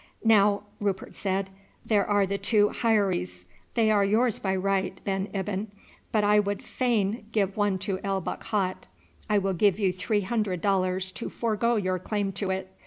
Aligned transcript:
"Now," 0.25 0.63
Rupert 0.79 1.13
said, 1.13 1.51
"there 1.85 2.03
are 2.07 2.25
the 2.25 2.39
two 2.39 2.73
heiries; 2.83 3.45
they 3.75 3.91
are 3.91 4.03
yours 4.03 4.39
by 4.39 4.55
right, 4.55 4.99
Ben 5.03 5.29
Ibyn, 5.31 5.67
but 6.11 6.23
I 6.23 6.39
would 6.39 6.63
fain 6.63 7.27
give 7.31 7.55
one 7.55 7.77
to 7.85 7.99
El 8.03 8.19
Bakhat. 8.19 8.87
I 9.29 9.37
will 9.37 9.53
give 9.53 9.77
you 9.77 9.93
three 9.93 10.21
hundred 10.21 10.59
dollars 10.59 11.11
to 11.11 11.29
forego 11.29 11.75
your 11.75 11.99
claim 11.99 12.31
to 12.31 12.49
it. 12.49 12.71